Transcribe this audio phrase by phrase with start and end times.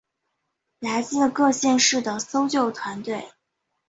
[0.79, 3.29] 来自各县市的搜救团队